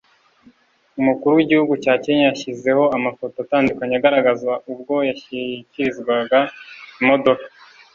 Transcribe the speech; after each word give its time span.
umukuru 0.99 1.31
w‘igihugu 1.35 1.73
cya 1.83 1.93
Kenya 2.03 2.23
yashyizeho 2.29 2.83
amafoto 2.97 3.35
atandukanye 3.45 3.95
agaragaza 3.97 4.51
ubwo 4.71 4.95
yashyikirizaga 5.09 6.39
imodoka 7.01 7.45